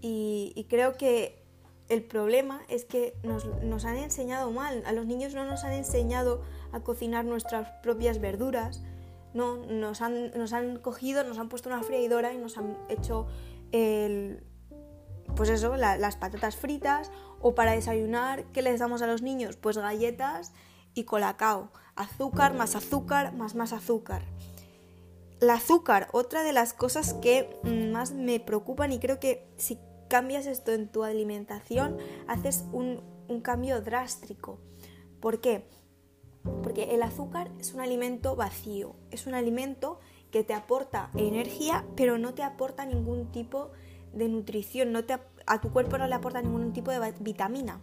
Y, 0.00 0.66
creo 0.68 0.96
que 0.96 1.42
el 1.88 2.04
problema 2.04 2.62
es 2.68 2.84
que 2.84 3.14
nos, 3.24 3.46
nos 3.62 3.84
han 3.84 3.96
enseñado 3.96 4.50
mal. 4.52 4.84
A 4.86 4.92
los 4.92 5.06
niños 5.06 5.34
no 5.34 5.44
nos 5.44 5.64
han 5.64 5.72
enseñado 5.72 6.42
a 6.70 6.80
cocinar 6.80 7.24
nuestras 7.24 7.68
propias 7.82 8.20
verduras 8.20 8.82
no, 9.34 9.56
nos 9.56 10.00
han, 10.00 10.30
nos 10.32 10.52
han 10.52 10.78
cogido, 10.78 11.24
nos 11.24 11.38
han 11.38 11.48
puesto 11.48 11.68
una 11.68 11.82
freidora 11.82 12.32
y 12.32 12.38
nos 12.38 12.58
han 12.58 12.76
hecho 12.88 13.26
pues 15.36 15.50
eso, 15.50 15.76
las 15.76 16.16
patatas 16.16 16.56
fritas 16.56 17.10
o 17.40 17.54
para 17.54 17.72
desayunar, 17.72 18.44
¿qué 18.52 18.62
les 18.62 18.80
damos 18.80 19.02
a 19.02 19.06
los 19.06 19.22
niños? 19.22 19.56
Pues 19.56 19.78
galletas 19.78 20.52
y 20.94 21.04
colacao. 21.04 21.70
Azúcar 21.94 22.54
más 22.54 22.74
azúcar 22.74 23.34
más 23.34 23.54
más 23.54 23.72
azúcar. 23.72 24.22
El 25.40 25.50
azúcar, 25.50 26.08
otra 26.12 26.42
de 26.42 26.52
las 26.52 26.72
cosas 26.72 27.14
que 27.14 27.48
más 27.92 28.12
me 28.12 28.40
preocupan 28.40 28.90
y 28.90 28.98
creo 28.98 29.20
que 29.20 29.48
si 29.56 29.78
cambias 30.08 30.46
esto 30.46 30.72
en 30.72 30.88
tu 30.88 31.04
alimentación, 31.04 31.96
haces 32.26 32.64
un, 32.72 33.00
un 33.28 33.40
cambio 33.40 33.80
drástico. 33.80 34.58
¿Por 35.20 35.40
qué? 35.40 35.68
Porque 36.62 36.94
el 36.94 37.02
azúcar 37.02 37.50
es 37.58 37.74
un 37.74 37.80
alimento 37.80 38.36
vacío, 38.36 38.96
es 39.10 39.26
un 39.26 39.34
alimento 39.34 40.00
que 40.30 40.44
te 40.44 40.54
aporta 40.54 41.10
energía, 41.16 41.84
pero 41.96 42.18
no 42.18 42.34
te 42.34 42.42
aporta 42.42 42.84
ningún 42.84 43.30
tipo 43.32 43.70
de 44.12 44.28
nutrición, 44.28 44.92
no 44.92 45.04
te, 45.04 45.18
a 45.46 45.60
tu 45.60 45.72
cuerpo 45.72 45.98
no 45.98 46.06
le 46.06 46.14
aporta 46.14 46.42
ningún 46.42 46.72
tipo 46.72 46.90
de 46.90 47.14
vitamina. 47.20 47.80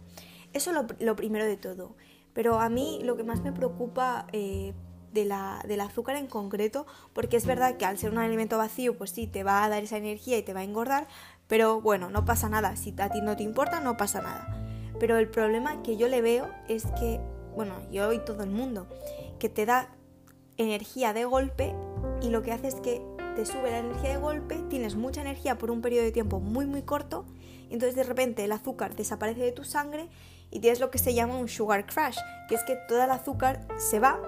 Eso 0.52 0.70
es 0.70 1.00
lo, 1.00 1.16
primero 1.16 1.44
de 1.44 1.56
todo. 1.56 1.96
Pero 2.32 2.60
a 2.60 2.68
mí 2.68 3.00
lo 3.02 3.16
que 3.16 3.24
más 3.24 3.42
me 3.42 3.52
preocupa 3.52 4.26
eh, 4.32 4.74
de 5.12 5.24
la, 5.24 5.62
del 5.66 5.80
azúcar 5.80 6.16
en 6.16 6.26
concreto, 6.26 6.86
porque 7.12 7.36
es 7.36 7.46
verdad 7.46 7.76
que 7.76 7.84
al 7.84 7.98
ser 7.98 8.10
un 8.10 8.18
alimento 8.18 8.58
vacío, 8.58 8.96
pues 8.96 9.10
sí, 9.10 9.26
te 9.26 9.42
va 9.42 9.64
a 9.64 9.68
dar 9.68 9.82
esa 9.82 9.96
energía 9.96 10.38
y 10.38 10.42
te 10.42 10.52
va 10.52 10.60
a 10.60 10.64
engordar, 10.64 11.08
pero 11.48 11.80
bueno, 11.80 12.10
no 12.10 12.24
pasa 12.24 12.48
nada. 12.48 12.76
Si 12.76 12.94
a 12.98 13.08
ti 13.10 13.20
no 13.22 13.36
te 13.36 13.42
importa, 13.42 13.80
no 13.80 13.96
pasa 13.96 14.20
nada. 14.20 14.62
Pero 14.98 15.18
el 15.18 15.28
problema 15.28 15.82
que 15.82 15.96
yo 15.96 16.08
le 16.08 16.22
veo 16.22 16.48
es 16.68 16.86
que, 16.98 17.20
bueno, 17.56 17.74
yo 17.90 18.12
y 18.12 18.18
todo 18.18 18.44
el 18.44 18.50
mundo, 18.50 18.86
que 19.40 19.48
te 19.48 19.66
da 19.66 19.88
energía 20.58 21.12
de 21.12 21.24
golpe 21.24 21.74
y 22.22 22.28
lo 22.28 22.42
que 22.42 22.52
hace 22.52 22.68
es 22.68 22.76
que 22.76 23.02
te 23.34 23.44
sube 23.44 23.70
la 23.70 23.78
energía 23.78 24.10
de 24.10 24.16
golpe, 24.18 24.62
tienes 24.68 24.94
mucha 24.94 25.20
energía 25.22 25.58
por 25.58 25.70
un 25.70 25.82
periodo 25.82 26.04
de 26.04 26.12
tiempo 26.12 26.38
muy 26.38 26.66
muy 26.66 26.82
corto, 26.82 27.26
y 27.68 27.74
entonces 27.74 27.96
de 27.96 28.04
repente 28.04 28.44
el 28.44 28.52
azúcar 28.52 28.94
desaparece 28.94 29.40
de 29.40 29.52
tu 29.52 29.64
sangre 29.64 30.08
y 30.50 30.60
tienes 30.60 30.80
lo 30.80 30.90
que 30.90 30.98
se 30.98 31.14
llama 31.14 31.36
un 31.36 31.48
sugar 31.48 31.86
crash, 31.86 32.18
que 32.48 32.54
es 32.54 32.62
que 32.62 32.76
todo 32.88 33.02
el 33.02 33.10
azúcar 33.10 33.66
se 33.76 33.98
va 33.98 34.20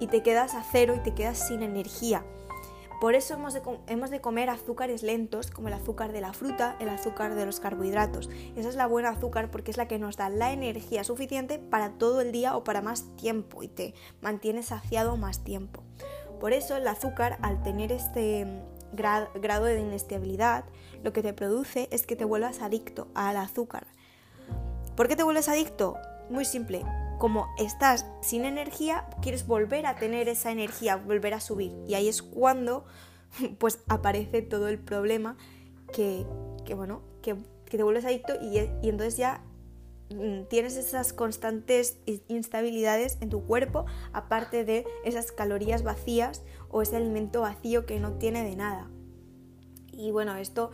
y 0.00 0.08
te 0.08 0.22
quedas 0.22 0.54
a 0.54 0.64
cero 0.72 0.94
y 0.96 1.00
te 1.00 1.14
quedas 1.14 1.46
sin 1.46 1.62
energía. 1.62 2.24
Por 3.00 3.14
eso 3.14 3.32
hemos 3.32 4.10
de, 4.10 4.20
comer 4.20 4.50
azúcares 4.50 5.02
lentos, 5.02 5.50
como 5.50 5.68
el 5.68 5.74
azúcar 5.74 6.12
de 6.12 6.20
la 6.20 6.34
fruta, 6.34 6.76
el 6.80 6.90
azúcar 6.90 7.34
de 7.34 7.46
los 7.46 7.58
carbohidratos. 7.58 8.28
Esa 8.56 8.68
es 8.68 8.74
la 8.74 8.86
buena 8.86 9.08
azúcar 9.08 9.50
porque 9.50 9.70
es 9.70 9.78
la 9.78 9.88
que 9.88 9.98
nos 9.98 10.18
da 10.18 10.28
la 10.28 10.52
energía 10.52 11.02
suficiente 11.02 11.58
para 11.58 11.92
todo 11.92 12.20
el 12.20 12.30
día 12.30 12.56
o 12.56 12.62
para 12.62 12.82
más 12.82 13.16
tiempo 13.16 13.62
y 13.62 13.68
te 13.68 13.94
mantiene 14.20 14.62
saciado 14.62 15.16
más 15.16 15.42
tiempo. 15.44 15.82
Por 16.40 16.52
eso 16.52 16.76
el 16.76 16.86
azúcar, 16.86 17.38
al 17.40 17.62
tener 17.62 17.90
este 17.90 18.46
grado 18.92 19.64
de 19.64 19.80
inestabilidad, 19.80 20.64
lo 21.02 21.14
que 21.14 21.22
te 21.22 21.32
produce 21.32 21.88
es 21.90 22.06
que 22.06 22.16
te 22.16 22.26
vuelvas 22.26 22.60
adicto 22.60 23.08
al 23.14 23.38
azúcar. 23.38 23.86
¿Por 24.94 25.08
qué 25.08 25.16
te 25.16 25.22
vuelves 25.22 25.48
adicto? 25.48 25.96
Muy 26.28 26.44
simple. 26.44 26.84
Como 27.20 27.46
estás 27.56 28.04
sin 28.20 28.44
energía, 28.44 29.06
quieres 29.22 29.46
volver 29.46 29.86
a 29.86 29.94
tener 29.94 30.28
esa 30.28 30.50
energía, 30.50 30.96
volver 30.96 31.34
a 31.34 31.40
subir. 31.40 31.72
Y 31.86 31.94
ahí 31.94 32.08
es 32.08 32.20
cuando 32.20 32.84
pues 33.58 33.78
aparece 33.86 34.42
todo 34.42 34.66
el 34.66 34.80
problema 34.80 35.36
que, 35.92 36.26
bueno, 36.74 37.02
que, 37.22 37.36
te 37.70 37.80
vuelves 37.84 38.04
adicto 38.04 38.34
y, 38.42 38.58
y 38.58 38.88
entonces 38.88 39.16
ya 39.16 39.44
Mm, 40.12 40.46
tienes 40.48 40.76
esas 40.76 41.12
constantes 41.12 41.98
instabilidades 42.26 43.16
en 43.20 43.30
tu 43.30 43.44
cuerpo, 43.44 43.86
aparte 44.12 44.64
de 44.64 44.84
esas 45.04 45.30
calorías 45.30 45.84
vacías 45.84 46.42
o 46.68 46.82
ese 46.82 46.96
alimento 46.96 47.42
vacío 47.42 47.86
que 47.86 48.00
no 48.00 48.14
tiene 48.14 48.42
de 48.42 48.56
nada. 48.56 48.90
Y 49.92 50.10
bueno, 50.10 50.34
esto 50.36 50.72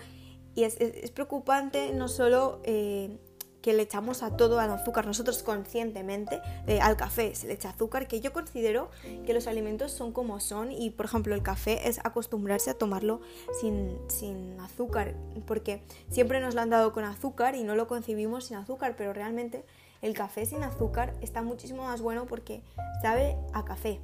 y 0.55 0.65
es, 0.65 0.79
preocupante 1.11 1.93
no 1.93 2.09
solo 2.09 2.63
eh, 2.65 3.19
que 3.67 3.73
le 3.73 3.83
echamos 3.83 4.23
a 4.23 4.37
todo 4.37 4.61
al 4.61 4.71
azúcar, 4.71 5.07
nosotros 5.07 5.43
conscientemente, 5.43 6.41
eh, 6.69 6.81
al 6.81 6.97
café 6.97 7.35
se 7.35 7.49
le 7.49 7.55
echa 7.55 7.71
azúcar, 7.71 8.07
que 8.07 8.21
yo 8.21 8.33
considero 8.33 8.93
que 9.27 9.35
los 9.35 9.49
alimentos 9.49 9.91
son 9.91 10.13
como 10.13 10.39
son 10.39 10.71
y 10.71 10.91
por 10.91 11.07
ejemplo 11.07 11.35
el 11.35 11.43
café 11.43 11.89
es 11.89 11.99
acostumbrarse 12.05 12.71
a 12.71 12.75
tomarlo 12.75 13.23
sin, 13.61 13.99
sin 14.07 14.61
azúcar, 14.61 15.17
porque 15.49 15.83
siempre 16.13 16.39
nos 16.39 16.55
lo 16.55 16.61
han 16.61 16.71
dado 16.71 16.93
con 16.93 17.03
azúcar 17.03 17.57
y 17.57 17.65
no 17.65 17.75
lo 17.75 17.89
concibimos 17.89 18.45
sin 18.45 18.57
azúcar, 18.57 18.95
pero 18.97 19.13
realmente 19.13 19.65
el 20.01 20.15
café 20.15 20.47
sin 20.47 20.63
azúcar 20.63 21.17
está 21.21 21.43
muchísimo 21.43 21.83
más 21.83 22.01
bueno 22.01 22.27
porque 22.27 22.63
sabe 23.03 23.37
a 23.53 23.65
café. 23.65 23.99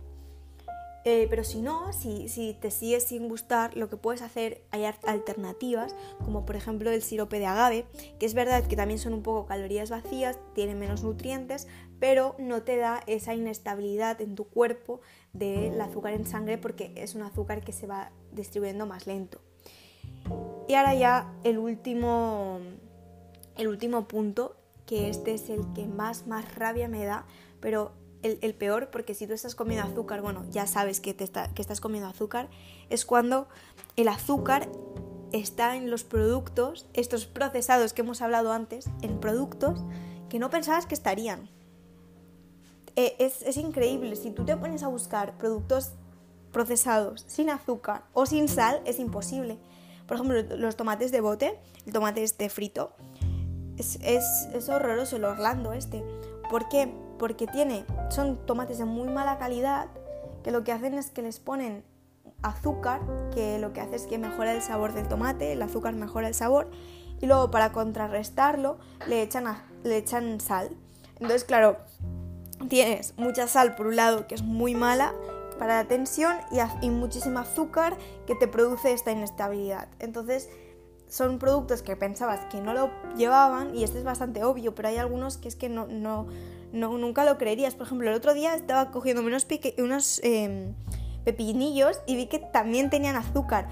Eh, 1.04 1.26
pero 1.28 1.42
si 1.42 1.62
no, 1.62 1.92
si, 1.92 2.28
si, 2.28 2.54
te 2.54 2.70
sigues 2.70 3.04
sin 3.04 3.28
gustar, 3.28 3.76
lo 3.76 3.88
que 3.88 3.96
puedes 3.96 4.22
hacer, 4.22 4.62
hay 4.70 4.84
alternativas, 4.84 5.96
como 6.24 6.46
por 6.46 6.54
ejemplo 6.54 6.90
el 6.90 7.02
sirope 7.02 7.40
de 7.40 7.46
agave, 7.46 7.86
que 8.20 8.26
es 8.26 8.34
verdad 8.34 8.64
que 8.66 8.76
también 8.76 9.00
son 9.00 9.12
un 9.12 9.22
poco 9.22 9.46
calorías 9.46 9.90
vacías, 9.90 10.38
tienen 10.54 10.78
menos 10.78 11.02
nutrientes, 11.02 11.66
pero 11.98 12.36
no 12.38 12.62
te 12.62 12.76
da 12.76 13.02
esa 13.06 13.34
inestabilidad 13.34 14.20
en 14.20 14.36
tu 14.36 14.44
cuerpo 14.44 15.00
del 15.32 15.80
azúcar 15.80 16.14
en 16.14 16.26
sangre 16.26 16.58
porque 16.58 16.92
es 16.96 17.14
un 17.14 17.22
azúcar 17.22 17.64
que 17.64 17.72
se 17.72 17.86
va 17.86 18.12
distribuyendo 18.32 18.86
más 18.86 19.06
lento. 19.06 19.40
Y 20.68 20.74
ahora 20.74 20.94
ya 20.94 21.32
el 21.42 21.58
último, 21.58 22.60
el 23.56 23.68
último 23.68 24.06
punto, 24.06 24.56
que 24.86 25.08
este 25.08 25.34
es 25.34 25.50
el 25.50 25.72
que 25.74 25.86
más, 25.86 26.26
más 26.26 26.54
rabia 26.54 26.86
me 26.86 27.04
da, 27.04 27.26
pero 27.60 27.92
el, 28.22 28.54
peor, 28.54 28.90
porque 28.90 29.14
si 29.14 29.26
tú 29.26 29.32
estás 29.32 29.54
comiendo 29.54 29.86
azúcar, 29.86 30.22
bueno, 30.22 30.44
ya 30.50 30.66
sabes 30.66 31.00
que, 31.00 31.14
te 31.14 31.28
que 31.54 31.62
estás 31.62 31.80
comiendo 31.80 32.08
azúcar, 32.08 32.48
es 32.88 33.04
cuando 33.04 33.48
el 33.96 34.08
azúcar 34.08 34.68
está 35.32 35.76
en 35.76 35.90
los 35.90 36.04
productos, 36.04 36.86
estos 36.94 37.26
procesados 37.26 37.92
que 37.92 38.02
hemos 38.02 38.22
hablado 38.22 38.52
antes, 38.52 38.88
en 39.00 39.18
productos 39.18 39.80
que 40.28 40.38
no 40.38 40.50
pensabas 40.50 40.86
que 40.86 40.94
estarían. 40.94 41.48
Eh, 42.96 43.16
es, 43.18 43.42
es, 43.42 43.56
increíble, 43.56 44.16
si 44.16 44.30
tú 44.30 44.44
te 44.44 44.56
pones 44.56 44.82
a 44.82 44.88
buscar 44.88 45.36
productos 45.38 45.92
procesados 46.52 47.24
sin 47.26 47.48
azúcar 47.50 48.04
o 48.12 48.26
sin 48.26 48.48
sal, 48.48 48.82
es 48.84 48.98
imposible. 48.98 49.58
Por 50.06 50.16
ejemplo, 50.16 50.56
los 50.56 50.76
tomates 50.76 51.10
de 51.10 51.20
bote, 51.20 51.58
el 51.86 51.92
tomate 51.92 52.22
este 52.22 52.50
frito, 52.50 52.92
es, 53.78 53.98
es, 54.02 54.24
es 54.52 54.68
horroroso 54.68 55.16
el 55.16 55.24
Orlando 55.24 55.72
este. 55.72 56.04
¿Por 56.50 56.68
qué? 56.68 56.92
Porque 57.22 57.46
tiene, 57.46 57.84
son 58.10 58.36
tomates 58.46 58.78
de 58.78 58.84
muy 58.84 59.06
mala 59.08 59.38
calidad 59.38 59.86
que 60.42 60.50
lo 60.50 60.64
que 60.64 60.72
hacen 60.72 60.94
es 60.94 61.12
que 61.12 61.22
les 61.22 61.38
ponen 61.38 61.84
azúcar, 62.42 63.00
que 63.32 63.60
lo 63.60 63.72
que 63.72 63.80
hace 63.80 63.94
es 63.94 64.08
que 64.08 64.18
mejora 64.18 64.52
el 64.52 64.60
sabor 64.60 64.92
del 64.92 65.06
tomate, 65.06 65.52
el 65.52 65.62
azúcar 65.62 65.94
mejora 65.94 66.26
el 66.26 66.34
sabor, 66.34 66.68
y 67.20 67.26
luego 67.26 67.52
para 67.52 67.70
contrarrestarlo 67.70 68.76
le 69.06 69.22
echan, 69.22 69.44
le 69.84 69.98
echan 69.98 70.40
sal. 70.40 70.70
Entonces, 71.14 71.44
claro, 71.44 71.76
tienes 72.68 73.14
mucha 73.16 73.46
sal 73.46 73.76
por 73.76 73.86
un 73.86 73.94
lado 73.94 74.26
que 74.26 74.34
es 74.34 74.42
muy 74.42 74.74
mala 74.74 75.14
para 75.60 75.76
la 75.76 75.84
tensión 75.86 76.34
y, 76.50 76.58
y 76.84 76.90
muchísimo 76.90 77.38
azúcar 77.38 77.96
que 78.26 78.34
te 78.34 78.48
produce 78.48 78.92
esta 78.92 79.12
inestabilidad. 79.12 79.86
Entonces, 80.00 80.48
son 81.06 81.38
productos 81.38 81.82
que 81.82 81.94
pensabas 81.94 82.46
que 82.46 82.60
no 82.60 82.74
lo 82.74 82.90
llevaban 83.16 83.76
y 83.76 83.84
este 83.84 83.98
es 83.98 84.04
bastante 84.04 84.42
obvio, 84.42 84.74
pero 84.74 84.88
hay 84.88 84.96
algunos 84.96 85.36
que 85.36 85.46
es 85.46 85.54
que 85.54 85.68
no, 85.68 85.86
no, 85.86 86.26
no, 86.72 86.96
nunca 86.98 87.24
lo 87.24 87.38
creerías. 87.38 87.74
Por 87.74 87.86
ejemplo, 87.86 88.08
el 88.08 88.14
otro 88.14 88.34
día 88.34 88.54
estaba 88.54 88.90
cogiendo 88.90 89.22
unos, 89.22 90.20
em, 90.22 90.74
pepinillos 91.24 92.00
y 92.06 92.16
vi 92.16 92.26
que 92.26 92.38
también 92.38 92.90
tenían 92.90 93.16
azúcar. 93.16 93.68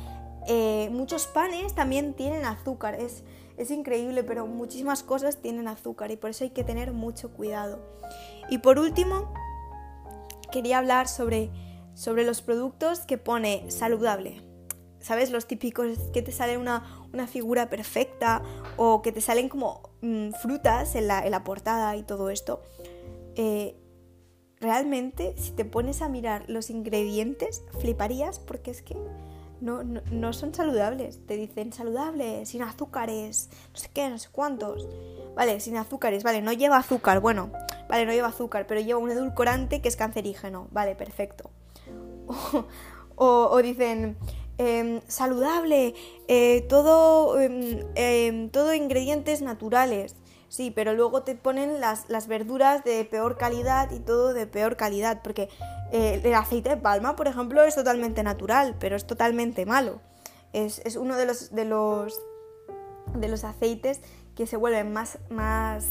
Eh, 0.46 0.88
muchos 0.92 1.26
panes 1.26 1.74
también 1.74 2.14
tienen 2.14 2.44
azúcar. 2.44 2.94
Es, 2.94 3.24
es 3.56 3.70
increíble, 3.70 4.24
pero 4.24 4.46
muchísimas 4.46 5.02
cosas 5.02 5.36
tienen 5.38 5.68
azúcar 5.68 6.10
y 6.10 6.16
por 6.16 6.30
eso 6.30 6.44
hay 6.44 6.50
que 6.50 6.64
tener 6.64 6.92
mucho 6.92 7.30
cuidado. 7.32 7.80
Y 8.48 8.58
por 8.58 8.78
último, 8.78 9.32
quería 10.50 10.78
hablar 10.78 11.08
sobre, 11.08 11.50
sobre 11.94 12.24
los 12.24 12.42
productos 12.42 13.00
que 13.00 13.18
pone 13.18 13.70
saludable. 13.70 14.49
¿Sabes? 15.00 15.30
Los 15.30 15.46
típicos 15.46 15.98
que 16.12 16.22
te 16.22 16.30
sale 16.30 16.58
una, 16.58 17.06
una 17.12 17.26
figura 17.26 17.70
perfecta 17.70 18.42
o 18.76 19.02
que 19.02 19.12
te 19.12 19.20
salen 19.20 19.48
como 19.48 19.90
mm, 20.02 20.32
frutas 20.32 20.94
en 20.94 21.08
la, 21.08 21.24
en 21.24 21.30
la 21.30 21.42
portada 21.44 21.96
y 21.96 22.02
todo 22.02 22.30
esto. 22.30 22.62
Eh, 23.36 23.76
realmente 24.60 25.34
si 25.38 25.52
te 25.52 25.64
pones 25.64 26.02
a 26.02 26.08
mirar 26.08 26.44
los 26.48 26.70
ingredientes 26.70 27.62
fliparías 27.80 28.38
porque 28.38 28.70
es 28.70 28.82
que 28.82 28.96
no, 29.60 29.82
no, 29.82 30.32
son 30.32 30.54
saludables. 30.54 31.26
Te 31.26 31.36
dicen 31.36 31.72
saludables, 31.72 32.48
sin 32.48 32.62
azúcares, 32.62 33.50
no 33.72 33.78
sé 33.78 33.90
qué, 33.92 34.08
no 34.08 34.18
sé 34.18 34.28
cuántos. 34.30 34.88
Vale, 35.34 35.60
sin 35.60 35.76
azúcares, 35.76 36.22
vale, 36.22 36.42
no 36.42 36.52
lleva 36.52 36.78
azúcar, 36.78 37.20
bueno, 37.20 37.50
vale, 37.88 38.06
no 38.06 38.12
lleva 38.12 38.28
azúcar, 38.28 38.66
pero 38.66 38.80
lleva 38.80 38.98
un 38.98 39.10
edulcorante 39.10 39.80
que 39.80 39.88
es 39.88 39.96
cancerígeno, 39.96 40.68
vale, 40.70 40.94
perfecto. 40.94 41.50
O, 43.22 43.60
dicen 43.60 44.16
em, 44.60 45.00
saludable, 45.08 45.94
eh, 46.28 46.66
todo, 46.68 47.40
em, 47.40 47.82
em, 47.94 48.50
todo 48.50 48.74
ingredientes 48.74 49.40
naturales. 49.40 50.14
Sí, 50.48 50.70
pero 50.70 50.92
luego 50.92 51.22
te 51.22 51.34
ponen 51.34 51.80
las, 51.80 52.26
verduras 52.26 52.84
de 52.84 53.04
peor 53.06 53.38
calidad 53.38 53.90
y 53.90 54.00
todo 54.00 54.34
de 54.34 54.46
peor 54.46 54.76
calidad, 54.76 55.22
porque 55.22 55.48
eh, 55.92 56.20
el 56.22 56.34
aceite 56.34 56.68
de 56.70 56.76
palma, 56.76 57.16
por 57.16 57.26
ejemplo, 57.26 57.62
es 57.62 57.74
totalmente 57.74 58.22
natural, 58.22 58.76
pero 58.78 58.96
es 58.96 59.06
totalmente 59.06 59.64
malo. 59.64 60.00
Es, 60.52 60.82
uno 60.96 61.16
de 61.16 61.24
los, 61.24 61.52
de, 61.52 61.64
los, 61.64 62.20
de 63.14 63.28
los 63.28 63.44
aceites 63.44 64.00
que 64.34 64.46
se 64.46 64.58
vuelven 64.58 64.92
más, 64.92 65.18
más 65.30 65.86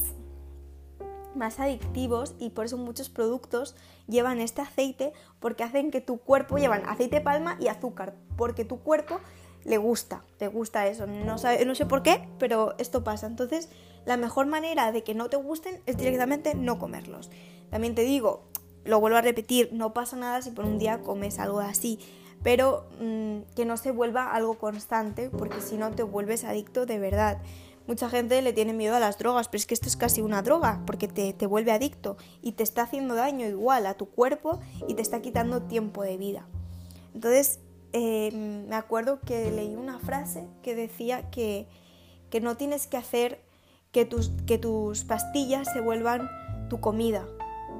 más 1.36 1.60
adictivos 1.60 2.36
y 2.40 2.50
por 2.50 2.66
eso 2.66 2.78
muchos 2.78 3.10
productos 3.10 3.76
llevan 4.08 4.40
este 4.40 4.62
aceite 4.62 5.14
porque 5.40 5.64
hacen 5.64 5.92
que 5.92 6.02
tu 6.02 6.18
cuerpo 6.18 6.58
llevan 6.58 6.86
aceite 6.88 7.18
de 7.18 7.22
palma 7.22 7.58
y 7.60 7.68
azúcar 7.68 8.16
porque 8.36 8.66
tu 8.66 8.80
cuerpo 8.80 9.20
le 9.66 9.78
gusta, 9.78 10.24
le 10.40 10.48
gusta 10.48 10.88
eso. 10.88 11.06
No, 11.06 11.36
no 11.36 11.76
sé 11.76 11.86
por 11.86 12.04
qué, 12.04 12.28
pero 12.40 12.76
esto 12.78 13.04
pasa. 13.04 13.28
Entonces, 13.28 13.70
la 14.06 14.18
mejor 14.18 14.48
manera 14.48 14.92
de 14.92 15.04
que 15.04 15.14
no 15.14 15.30
te 15.30 15.38
gusten 15.38 15.82
es 15.86 15.98
directamente 15.98 16.56
no 16.56 16.80
comerlos. 16.80 17.30
También 17.70 17.96
te 17.96 18.02
digo, 18.02 18.48
lo 18.86 19.00
vuelvo 19.00 19.18
a 19.18 19.22
repetir, 19.22 19.70
no 19.74 19.94
pasa 19.94 20.16
nada 20.16 20.42
si 20.42 20.52
por 20.52 20.66
un 20.66 20.80
día 20.80 21.02
comes 21.02 21.40
algo 21.40 21.60
así, 21.60 22.00
pero 22.44 22.88
mm, 23.00 23.54
que 23.56 23.66
no 23.66 23.78
se 23.78 23.92
vuelva 23.92 24.32
algo 24.32 24.58
constante, 24.58 25.30
porque 25.30 25.62
si 25.62 25.78
no 25.78 25.92
te 25.92 26.04
vuelves 26.04 26.44
adicto 26.44 26.86
de 26.86 27.00
verdad. 27.00 27.40
Mucha 27.90 28.08
gente 28.08 28.40
le 28.44 28.54
tiene 28.54 28.72
miedo 28.72 28.96
a 28.96 29.00
las 29.00 29.18
drogas, 29.18 29.48
pero 29.48 29.58
es 29.58 29.66
que 29.66 29.74
esto 29.74 29.88
es 29.88 29.98
casi 29.98 30.22
una 30.22 30.44
droga, 30.44 30.84
porque 30.86 31.08
te, 31.08 31.34
te 31.34 31.48
vuelve 31.48 31.72
adicto 31.72 32.18
y 32.44 32.52
te 32.52 32.62
está 32.62 32.84
haciendo 32.84 33.16
daño 33.16 33.48
igual 33.48 33.88
a 33.88 33.96
tu 33.96 34.06
cuerpo 34.06 34.60
y 34.88 34.94
te 34.94 35.02
está 35.02 35.24
quitando 35.24 35.64
tiempo 35.64 36.04
de 36.04 36.16
vida. 36.16 36.46
Entonces, 37.16 37.60
eh, 37.94 38.30
me 38.70 38.76
acuerdo 38.76 39.22
que 39.22 39.50
leí 39.50 39.76
una 39.76 39.98
frase 39.98 40.46
que 40.62 40.76
decía 40.76 41.32
que, 41.32 41.68
que 42.30 42.42
no 42.42 42.58
tienes 42.58 42.86
que 42.86 42.98
hacer 42.98 43.42
que 43.92 44.06
tus, 44.06 44.30
que 44.46 44.60
tus 44.60 45.04
pastillas 45.04 45.74
se 45.74 45.82
vuelvan 45.82 46.30
tu 46.70 46.80
comida, 46.82 47.26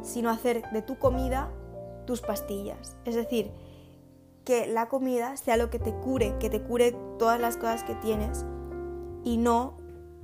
sino 0.02 0.32
hacer 0.32 0.64
de 0.72 0.82
tu 0.82 0.98
comida 0.98 1.52
tus 2.08 2.22
pastillas. 2.22 2.98
Es 3.06 3.14
decir, 3.14 3.52
que 4.44 4.66
la 4.66 4.90
comida 4.90 5.38
sea 5.38 5.56
lo 5.56 5.70
que 5.70 5.78
te 5.78 5.94
cure, 5.94 6.34
que 6.40 6.50
te 6.50 6.64
cure 6.64 6.96
todas 7.20 7.40
las 7.40 7.58
cosas 7.58 7.84
que 7.84 7.94
tienes 7.94 8.44
y 9.24 9.38
no 9.38 9.78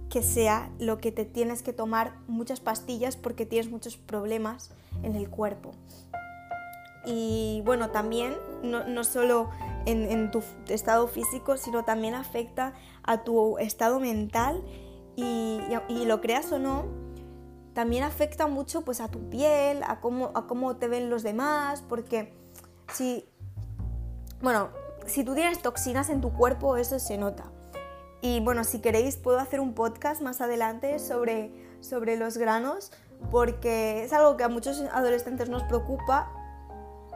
que 0.10 0.22
sea 0.22 0.72
lo 0.80 0.98
que 0.98 1.12
te 1.12 1.26
tienes 1.26 1.64
que 1.64 1.74
tomar 1.74 2.14
muchas 2.28 2.60
pastillas 2.60 3.18
porque 3.18 3.46
tienes 3.46 3.70
muchos 3.70 3.98
problemas 3.98 4.72
en 5.04 5.16
el 5.16 5.30
cuerpo. 5.30 5.72
Y 7.06 7.62
bueno, 7.66 7.92
también 7.92 8.36
no, 8.64 8.88
no 8.88 9.04
solo 9.04 9.50
en, 9.86 10.32
tu 10.32 10.44
estado 10.68 11.08
físico, 11.08 11.58
sino 11.58 11.86
también 11.86 12.16
afecta 12.16 12.74
a 13.04 13.24
tu 13.24 13.58
estado 13.60 14.00
mental 14.00 14.64
y, 15.16 15.60
y, 15.88 16.06
lo 16.06 16.20
creas 16.22 16.52
o 16.52 16.60
no, 16.60 16.86
también 17.74 18.04
afecta 18.04 18.48
mucho 18.48 18.82
pues 18.82 19.00
a 19.02 19.10
tu 19.10 19.30
piel, 19.30 19.84
a 19.84 20.00
cómo, 20.00 20.32
a 20.34 20.48
cómo 20.48 20.78
te 20.78 20.88
ven 20.88 21.10
los 21.10 21.22
demás, 21.22 21.84
porque 21.88 22.34
si, 22.92 23.30
bueno, 24.42 24.70
si 25.06 25.24
tú 25.24 25.36
tienes 25.36 25.62
toxinas 25.62 26.10
en 26.10 26.22
tu 26.22 26.34
cuerpo, 26.34 26.78
eso 26.78 26.98
se 27.00 27.18
nota. 27.18 27.52
Y 28.26 28.40
bueno, 28.40 28.64
si 28.64 28.80
queréis 28.80 29.18
puedo 29.18 29.38
hacer 29.38 29.60
un 29.60 29.76
podcast 29.76 30.20
más 30.20 30.42
adelante 30.42 30.98
sobre, 30.98 31.52
sobre 31.80 32.18
los 32.18 32.38
granos, 32.38 32.92
porque 33.30 34.04
es 34.04 34.14
algo 34.14 34.36
que 34.36 34.44
a 34.44 34.50
muchos 34.50 34.82
adolescentes 34.92 35.48
nos 35.48 35.62
preocupa 35.62 36.32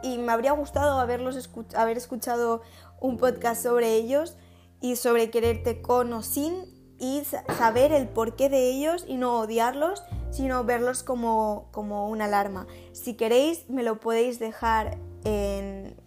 y 0.04 0.20
me 0.20 0.32
habría 0.32 0.52
gustado 0.52 1.00
haberlos 1.00 1.50
haber 1.76 1.98
escuchado 1.98 2.62
un 3.02 3.18
podcast 3.18 3.64
sobre 3.64 3.96
ellos 3.96 4.38
y 4.82 4.98
sobre 4.98 5.32
quererte 5.32 5.82
con 5.82 6.14
o 6.14 6.22
sin 6.22 6.54
y 7.00 7.24
saber 7.58 7.92
el 7.92 8.08
porqué 8.08 8.48
de 8.48 8.70
ellos 8.70 9.04
y 9.08 9.18
no 9.18 9.40
odiarlos, 9.40 10.04
sino 10.30 10.64
verlos 10.64 11.02
como, 11.02 11.70
como 11.72 12.08
una 12.08 12.26
alarma. 12.26 12.68
Si 12.92 13.16
queréis, 13.16 13.68
me 13.68 13.82
lo 13.82 14.00
podéis 14.00 14.38
dejar 14.38 15.00
en, 15.24 16.00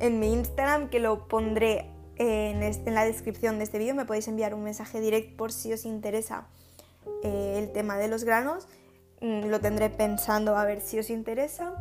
en 0.00 0.18
mi 0.18 0.32
Instagram, 0.32 0.88
que 0.90 0.98
lo 0.98 1.28
pondré 1.28 1.92
en, 2.20 2.62
en 2.62 2.94
la 2.94 3.04
descripción 3.04 3.56
de 3.58 3.64
este 3.64 3.78
vídeo. 3.78 3.94
Me 3.94 4.04
podéis 4.04 4.28
enviar 4.28 4.54
un 4.54 4.62
mensaje 4.62 5.00
directo 5.00 5.36
por 5.38 5.52
si 5.52 5.72
os 5.72 5.86
interesa 5.86 6.46
eh, 7.24 7.56
el 7.58 7.72
tema 7.72 7.96
de 7.96 8.08
los 8.08 8.24
granos. 8.24 8.68
Mm, 9.22 9.46
lo 9.46 9.60
tendré 9.60 9.88
pensando 9.88 10.56
a 10.56 10.64
ver 10.64 10.82
si 10.82 10.98
os 10.98 11.08
interesa 11.08 11.74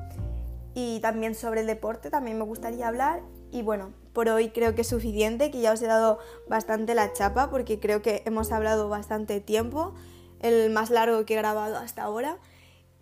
y 0.73 0.99
también 1.01 1.35
sobre 1.35 1.61
el 1.61 1.67
deporte 1.67 2.09
también 2.09 2.37
me 2.37 2.45
gustaría 2.45 2.87
hablar 2.87 3.21
y 3.51 3.63
bueno, 3.63 3.91
por 4.13 4.29
hoy 4.29 4.49
creo 4.49 4.75
que 4.75 4.81
es 4.81 4.87
suficiente, 4.87 5.51
que 5.51 5.59
ya 5.59 5.73
os 5.73 5.81
he 5.81 5.87
dado 5.87 6.19
bastante 6.47 6.95
la 6.95 7.11
chapa 7.11 7.49
porque 7.49 7.79
creo 7.79 8.01
que 8.01 8.23
hemos 8.25 8.51
hablado 8.51 8.87
bastante 8.87 9.41
tiempo, 9.41 9.93
el 10.39 10.69
más 10.69 10.89
largo 10.89 11.25
que 11.25 11.33
he 11.33 11.37
grabado 11.37 11.77
hasta 11.77 12.03
ahora, 12.03 12.37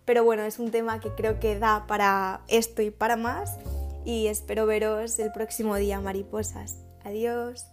pero 0.04 0.24
bueno, 0.24 0.42
es 0.42 0.58
un 0.58 0.70
tema 0.70 1.00
que 1.00 1.10
creo 1.10 1.38
que 1.38 1.58
da 1.58 1.86
para 1.86 2.40
esto 2.48 2.82
y 2.82 2.90
para 2.90 3.16
más 3.16 3.58
y 4.04 4.26
espero 4.26 4.66
veros 4.66 5.18
el 5.18 5.30
próximo 5.32 5.76
día, 5.76 6.00
mariposas. 6.00 6.87
Adiós. 7.08 7.72